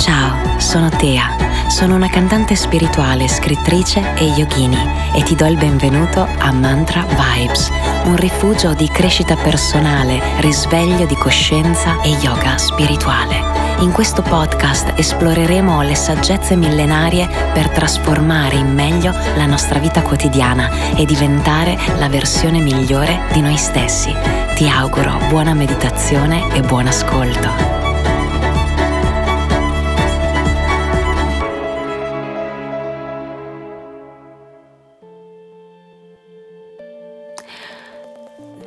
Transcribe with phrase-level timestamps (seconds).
[0.00, 1.68] Ciao, sono Tea.
[1.68, 4.78] Sono una cantante spirituale, scrittrice e yogini
[5.14, 7.70] e ti do il benvenuto a Mantra Vibes,
[8.04, 13.42] un rifugio di crescita personale, risveglio di coscienza e yoga spirituale.
[13.80, 20.96] In questo podcast esploreremo le saggezze millenarie per trasformare in meglio la nostra vita quotidiana
[20.96, 24.14] e diventare la versione migliore di noi stessi.
[24.54, 27.79] Ti auguro buona meditazione e buon ascolto.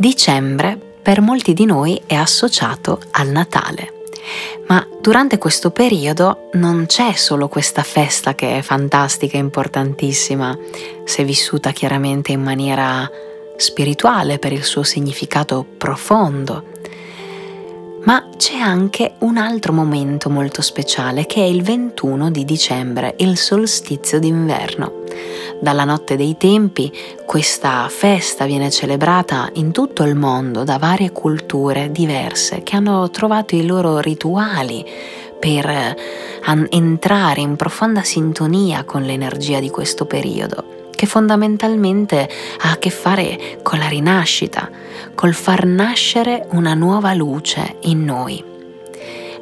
[0.00, 3.92] Dicembre per molti di noi è associato al Natale.
[4.66, 10.58] Ma durante questo periodo non c'è solo questa festa che è fantastica e importantissima,
[11.04, 13.06] se vissuta chiaramente in maniera
[13.58, 16.64] spirituale per il suo significato profondo,
[18.04, 23.36] ma c'è anche un altro momento molto speciale che è il 21 di dicembre, il
[23.36, 25.02] solstizio d'inverno.
[25.60, 26.90] Dalla notte dei tempi
[27.26, 33.54] questa festa viene celebrata in tutto il mondo da varie culture diverse che hanno trovato
[33.54, 34.82] i loro rituali
[35.38, 35.96] per
[36.70, 42.28] entrare in profonda sintonia con l'energia di questo periodo, che fondamentalmente
[42.62, 44.70] ha a che fare con la rinascita,
[45.14, 48.49] col far nascere una nuova luce in noi.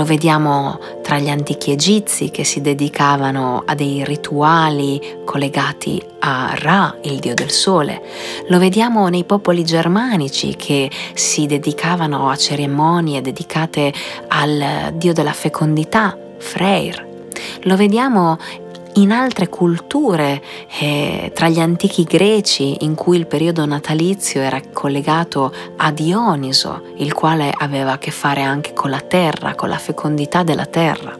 [0.00, 6.96] Lo vediamo tra gli antichi egizi che si dedicavano a dei rituali collegati a Ra,
[7.02, 8.00] il dio del sole.
[8.48, 13.92] Lo vediamo nei popoli germanici che si dedicavano a cerimonie dedicate
[14.28, 17.06] al dio della fecondità, Freyr.
[17.64, 18.38] Lo vediamo
[19.00, 20.42] in altre culture,
[20.80, 27.12] eh, tra gli antichi greci, in cui il periodo natalizio era collegato a Dioniso, il
[27.14, 31.16] quale aveva a che fare anche con la terra, con la fecondità della terra.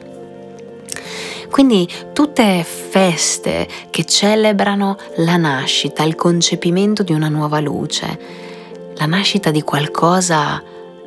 [1.51, 8.19] Quindi tutte feste che celebrano la nascita, il concepimento di una nuova luce,
[8.95, 10.63] la nascita di qualcosa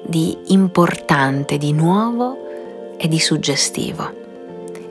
[0.05, 4.22] di importante, di nuovo e di suggestivo.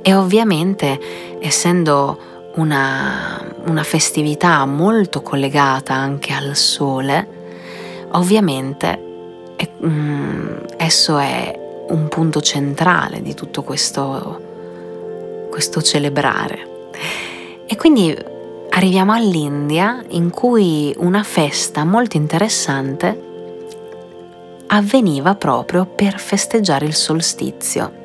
[0.02, 2.18] E ovviamente, essendo
[2.56, 7.28] una, una festività molto collegata anche al sole,
[8.10, 9.10] ovviamente
[9.56, 11.58] è, mm, esso è
[11.88, 14.40] un punto centrale di tutto questo,
[15.50, 16.70] questo celebrare.
[17.66, 18.16] E quindi
[18.70, 23.30] arriviamo all'India in cui una festa molto interessante
[24.66, 28.01] avveniva proprio per festeggiare il solstizio.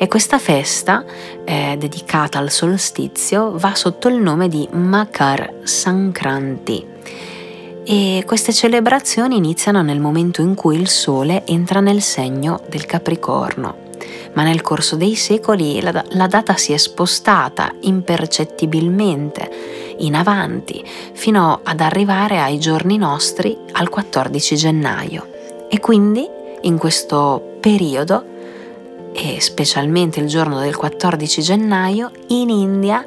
[0.00, 1.04] E questa festa,
[1.44, 6.86] eh, dedicata al solstizio, va sotto il nome di Makar Sankranti.
[7.84, 13.86] E queste celebrazioni iniziano nel momento in cui il Sole entra nel segno del Capricorno
[14.34, 19.50] ma nel corso dei secoli la, la, data si è spostata impercettibilmente
[19.98, 25.26] in avanti fino ad arrivare ai giorni nostri al 14 gennaio.
[25.68, 26.28] E quindi
[26.62, 28.36] in questo periodo
[29.12, 33.04] e specialmente il giorno del 14 gennaio in India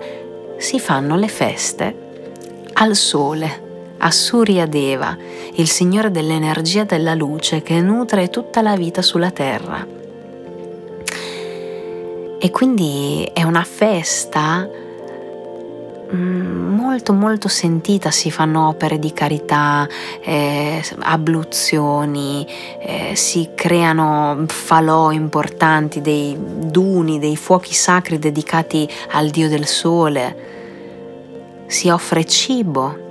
[0.57, 1.95] si fanno le feste
[2.73, 5.15] al sole, a Surya Deva,
[5.53, 9.85] il signore dell'energia della luce che nutre tutta la vita sulla terra.
[12.39, 14.67] E quindi è una festa
[16.11, 19.87] molto molto sentita, si fanno opere di carità,
[20.21, 22.45] eh, abluzioni,
[22.79, 30.49] eh, si creano falò importanti, dei duni, dei fuochi sacri dedicati al dio del sole,
[31.67, 33.09] si offre cibo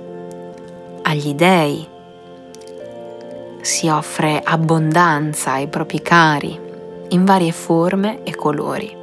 [1.01, 1.87] agli dei,
[3.61, 6.59] si offre abbondanza ai propri cari
[7.09, 9.00] in varie forme e colori.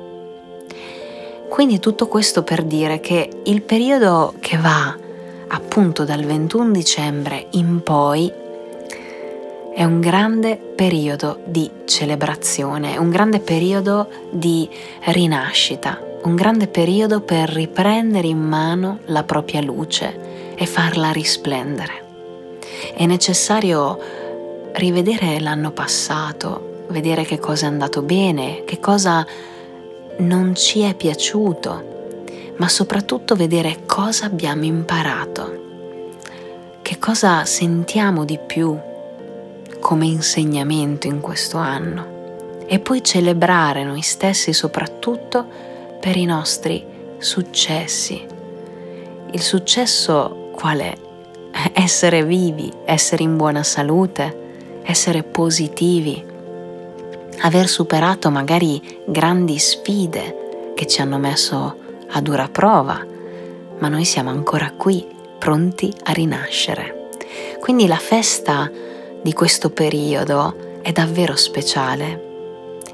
[1.49, 4.97] Quindi tutto questo per dire che il periodo che va
[5.49, 8.31] appunto dal 21 dicembre in poi
[9.75, 14.69] è un grande periodo di celebrazione, un grande periodo di
[15.05, 22.05] rinascita, un grande periodo per riprendere in mano la propria luce e farla risplendere.
[22.95, 23.99] È necessario
[24.73, 29.25] rivedere l'anno passato, vedere che cosa è andato bene, che cosa
[30.19, 31.97] non ci è piaciuto,
[32.57, 36.17] ma soprattutto vedere cosa abbiamo imparato,
[36.83, 38.77] che cosa sentiamo di più
[39.81, 42.17] come insegnamento in questo anno
[42.67, 45.47] e poi celebrare noi stessi soprattutto
[46.01, 46.85] per i nostri
[47.19, 48.25] successi.
[49.31, 50.95] Il successo qual è?
[51.73, 56.25] Essere vivi, essere in buona salute, essere positivi,
[57.41, 61.77] aver superato magari grandi sfide, che ci hanno messo
[62.11, 63.05] a dura prova,
[63.79, 65.07] ma noi siamo ancora qui,
[65.39, 67.11] pronti a rinascere.
[67.61, 68.71] Quindi la festa
[69.23, 72.27] di questo periodo è davvero speciale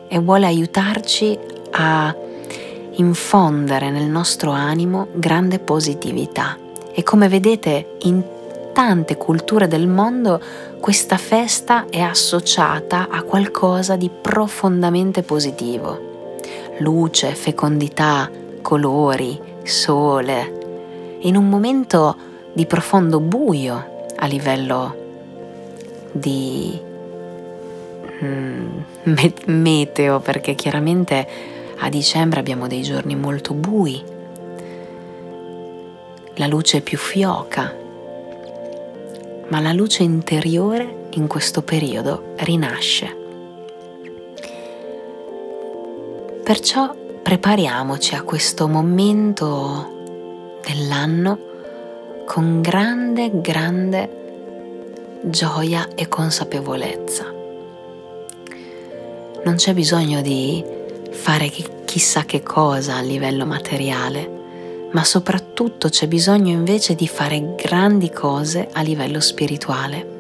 [0.09, 1.39] e vuole aiutarci
[1.73, 2.15] a
[2.97, 6.59] infondere nel nostro animo grande positività.
[6.93, 8.23] E come vedete in
[8.75, 10.41] tante culture del mondo
[10.81, 16.33] questa festa è associata a qualcosa di profondamente positivo.
[16.81, 18.29] Luce, fecondità,
[18.61, 22.17] colori, sole, in un momento
[22.53, 24.97] di profondo buio a livello
[26.11, 26.77] di
[28.25, 28.79] mm,
[29.47, 31.27] meteo, perché chiaramente
[31.79, 34.03] a dicembre abbiamo dei giorni molto bui,
[36.35, 37.83] la luce è più fioca,
[39.55, 43.17] ma la luce interiore in questo periodo rinasce.
[46.43, 46.93] Perciò
[47.23, 51.39] prepariamoci a questo momento dell'anno
[52.27, 57.33] con grande, grande gioia e consapevolezza.
[59.45, 60.65] Non c'è bisogno di
[61.11, 61.49] fare
[61.85, 64.44] chissà che cosa a livello materiale,
[64.95, 70.13] ma soprattutto c'è bisogno invece di fare grandi cose a livello spirituale.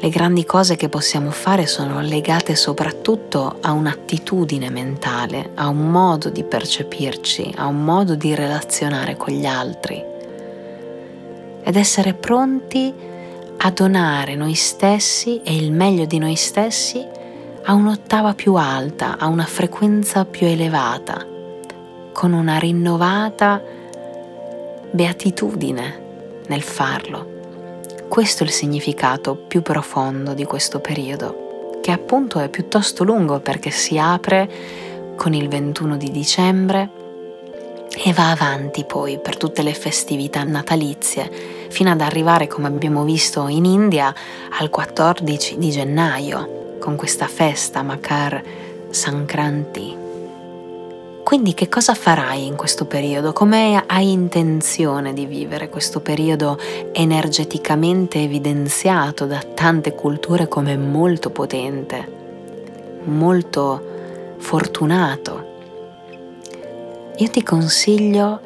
[0.00, 6.28] Le grandi cose che possiamo fare sono legate soprattutto a un'attitudine mentale, a un modo
[6.28, 10.04] di percepirci, a un modo di relazionare con gli altri
[11.64, 12.94] ed essere pronti
[13.56, 17.04] a donare noi stessi e il meglio di noi stessi
[17.64, 21.26] a un'ottava più alta, a una frequenza più elevata,
[22.18, 23.62] con una rinnovata
[24.90, 26.00] beatitudine
[26.48, 27.86] nel farlo.
[28.08, 33.70] Questo è il significato più profondo di questo periodo, che appunto è piuttosto lungo perché
[33.70, 34.50] si apre
[35.14, 36.90] con il 21 di dicembre
[38.04, 41.30] e va avanti poi per tutte le festività natalizie,
[41.68, 44.12] fino ad arrivare, come abbiamo visto in India,
[44.58, 48.42] al 14 di gennaio, con questa festa Makar
[48.90, 50.07] Sankranti.
[51.28, 53.34] Quindi che cosa farai in questo periodo?
[53.34, 56.58] Come hai intenzione di vivere questo periodo
[56.90, 62.10] energeticamente evidenziato da tante culture come molto potente,
[63.04, 65.44] molto fortunato?
[67.18, 68.40] Io ti consiglio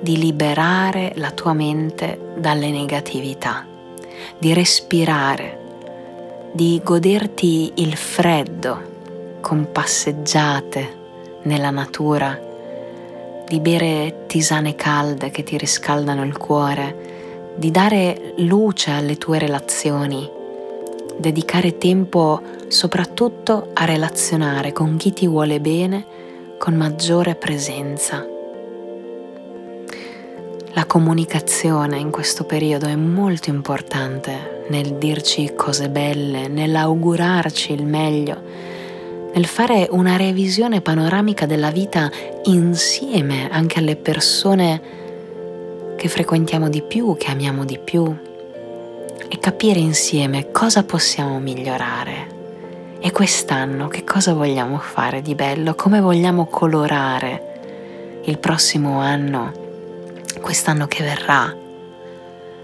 [0.00, 3.66] di liberare la tua mente dalle negatività,
[4.38, 5.58] di respirare,
[6.52, 11.00] di goderti il freddo con passeggiate
[11.42, 12.38] nella natura,
[13.46, 20.28] di bere tisane calde che ti riscaldano il cuore, di dare luce alle tue relazioni,
[21.18, 26.04] dedicare tempo soprattutto a relazionare con chi ti vuole bene
[26.58, 28.26] con maggiore presenza.
[30.74, 38.71] La comunicazione in questo periodo è molto importante nel dirci cose belle, nell'augurarci il meglio
[39.34, 42.10] nel fare una revisione panoramica della vita
[42.44, 44.80] insieme anche alle persone
[45.96, 48.14] che frequentiamo di più, che amiamo di più
[49.28, 52.40] e capire insieme cosa possiamo migliorare.
[53.00, 59.52] E quest'anno che cosa vogliamo fare di bello, come vogliamo colorare il prossimo anno,
[60.40, 61.56] quest'anno che verrà,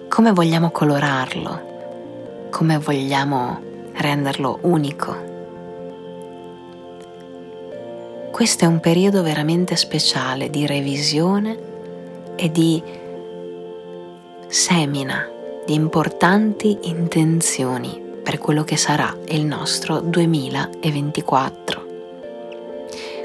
[0.08, 3.60] come vogliamo colorarlo, come vogliamo
[3.94, 5.27] renderlo unico.
[8.30, 11.58] Questo è un periodo veramente speciale di revisione
[12.36, 12.80] e di
[14.46, 15.28] semina
[15.66, 21.86] di importanti intenzioni per quello che sarà il nostro 2024.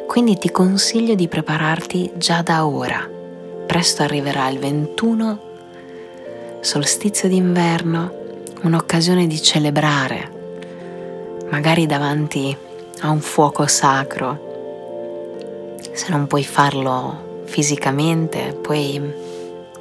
[0.07, 3.07] Quindi ti consiglio di prepararti già da ora.
[3.67, 5.39] Presto arriverà il 21,
[6.61, 8.21] solstizio d'inverno,
[8.63, 10.31] un'occasione di celebrare,
[11.49, 12.57] magari davanti
[13.01, 14.51] a un fuoco sacro
[15.93, 18.99] se non puoi farlo fisicamente, puoi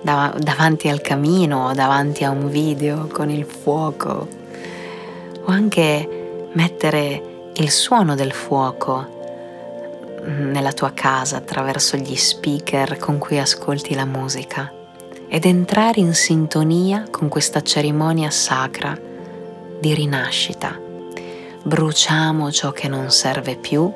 [0.02, 4.28] dav- davanti al camino o davanti a un video con il fuoco
[5.44, 9.20] o anche mettere il suono del fuoco
[10.24, 14.72] nella tua casa attraverso gli speaker con cui ascolti la musica
[15.28, 18.96] ed entrare in sintonia con questa cerimonia sacra
[19.80, 20.78] di rinascita.
[21.64, 23.90] Bruciamo ciò che non serve più,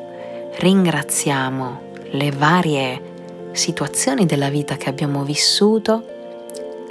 [0.58, 3.14] ringraziamo le varie
[3.52, 6.04] situazioni della vita che abbiamo vissuto,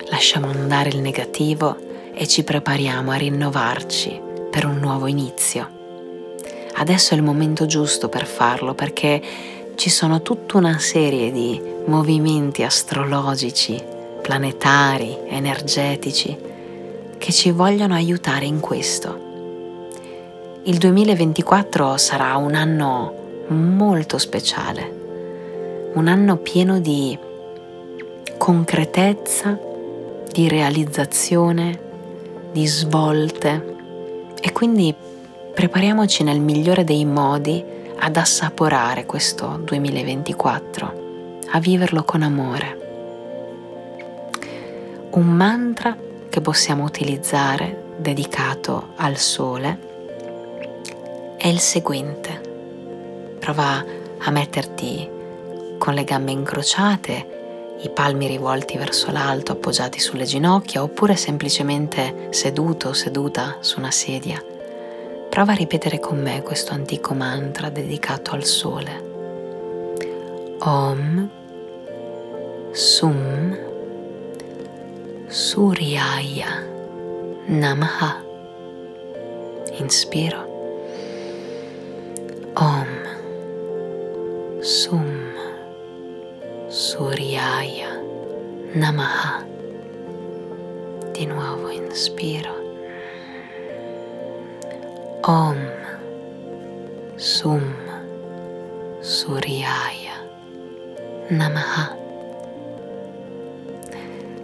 [0.10, 1.78] lasciamo andare il negativo
[2.14, 5.70] e ci prepariamo a rinnovarci per un nuovo inizio.
[6.78, 9.22] Adesso è il momento giusto per farlo perché
[9.76, 13.82] ci sono tutta una serie di movimenti astrologici,
[14.22, 16.36] planetari, energetici
[17.18, 19.24] che ci vogliono aiutare in questo.
[20.64, 23.14] Il 2024 sarà un anno
[23.48, 25.05] molto speciale,
[25.96, 27.18] un anno pieno di
[28.38, 29.58] concretezza,
[30.30, 31.80] di realizzazione,
[32.52, 33.76] di svolte
[34.42, 34.94] e quindi
[35.54, 37.64] prepariamoci nel migliore dei modi
[37.98, 42.80] ad assaporare questo 2024, a viverlo con amore.
[45.12, 45.96] Un mantra
[46.28, 49.80] che possiamo utilizzare dedicato al sole
[51.38, 52.42] è il seguente.
[53.40, 53.82] Prova
[54.18, 55.14] a metterti
[55.86, 62.90] con le gambe incrociate, i palmi rivolti verso l'alto appoggiati sulle ginocchia oppure semplicemente seduto
[62.90, 64.44] o seduta su una sedia.
[65.30, 69.04] Prova a ripetere con me questo antico mantra dedicato al sole.
[70.58, 71.30] Om
[72.72, 73.58] Sum
[75.28, 76.66] Suryaya
[77.46, 78.24] Namaha.
[79.78, 80.54] Inspiro.
[82.56, 82.95] Om
[88.76, 89.42] Namaha.
[91.14, 92.54] Di nuovo inspiro.
[95.22, 95.58] Om
[97.16, 97.74] Sum
[99.00, 100.28] Suryaya
[101.30, 101.96] Namaha.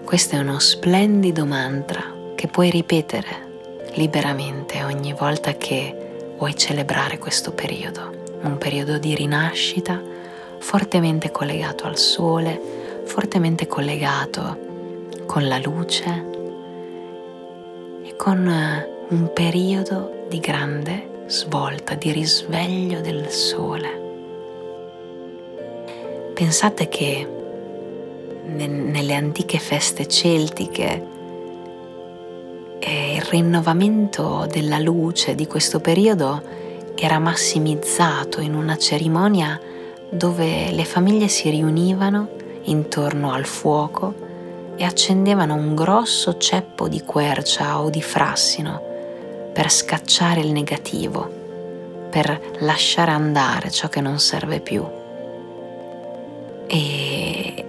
[0.06, 2.02] Questo è uno splendido mantra
[2.36, 3.50] che puoi ripetere
[3.96, 10.02] liberamente ogni volta che vuoi celebrare questo periodo, un periodo di rinascita
[10.60, 14.70] fortemente collegato al sole, fortemente collegato
[15.26, 16.26] con la luce
[18.04, 24.00] e con eh, un periodo di grande svolta, di risveglio del sole.
[26.34, 27.28] Pensate che
[28.46, 31.08] nelle antiche feste celtiche
[32.80, 36.42] e il rinnovamento della luce di questo periodo
[36.96, 39.60] era massimizzato in una cerimonia
[40.10, 44.30] dove le famiglie si riunivano intorno al fuoco
[44.76, 48.90] e accendevano un grosso ceppo di quercia o di frassino
[49.54, 51.30] per scacciare il negativo,
[52.10, 54.86] per lasciare andare ciò che non serve più.
[56.68, 57.66] E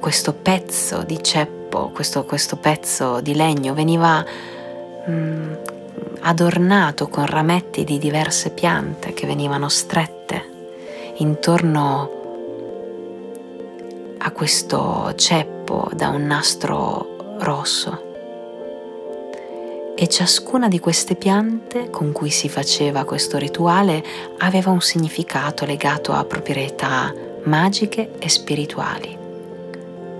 [0.00, 4.24] questo pezzo di ceppo, questo, questo pezzo di legno veniva
[5.08, 5.52] mm,
[6.20, 10.58] adornato con rametti di diverse piante che venivano strette
[11.16, 12.19] intorno
[14.22, 18.08] a questo ceppo da un nastro rosso.
[19.96, 24.04] E ciascuna di queste piante con cui si faceva questo rituale
[24.38, 29.16] aveva un significato legato a proprietà magiche e spirituali.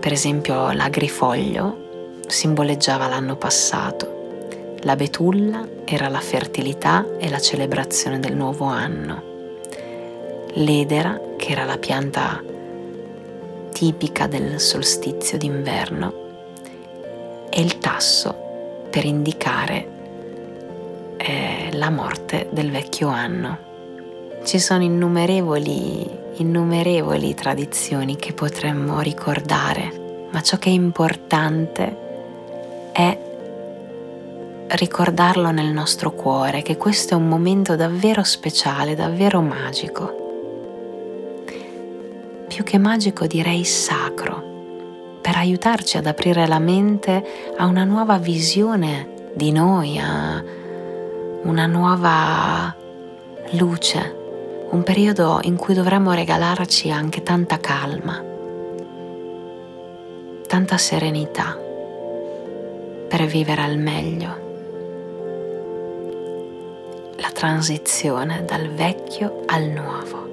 [0.01, 8.35] Per esempio l'agrifoglio simboleggiava l'anno passato, la betulla era la fertilità e la celebrazione del
[8.35, 9.23] nuovo anno,
[10.55, 12.43] l'edera, che era la pianta
[13.81, 16.13] tipica del solstizio d'inverno,
[17.49, 19.89] e il tasso per indicare
[21.17, 23.57] eh, la morte del vecchio anno.
[24.45, 31.97] Ci sono innumerevoli innumerevoli tradizioni che potremmo ricordare, ma ciò che è importante
[32.93, 33.19] è
[34.73, 40.20] ricordarlo nel nostro cuore, che questo è un momento davvero speciale, davvero magico.
[42.61, 49.31] Più che magico direi sacro, per aiutarci ad aprire la mente a una nuova visione
[49.33, 50.45] di noi, a
[51.45, 52.77] una nuova
[53.53, 54.15] luce
[54.73, 58.23] un periodo in cui dovremmo regalarci anche tanta calma,
[60.47, 61.59] tanta serenità
[63.09, 64.49] per vivere al meglio
[67.17, 70.30] la transizione dal vecchio al nuovo.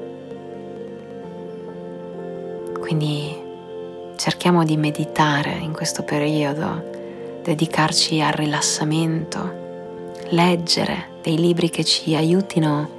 [2.87, 3.35] Quindi
[4.15, 12.89] cerchiamo di meditare in questo periodo, dedicarci al rilassamento, leggere dei libri che ci aiutino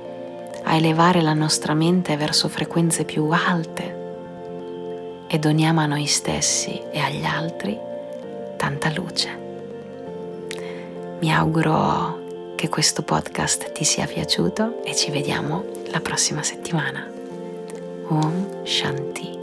[0.65, 3.97] a elevare la nostra mente verso frequenze più alte
[5.27, 7.75] e doniamo a noi stessi e agli altri
[8.59, 9.39] tanta luce.
[11.19, 17.11] Mi auguro che questo podcast ti sia piaciuto e ci vediamo la prossima settimana.
[18.09, 19.38] Om Shanti.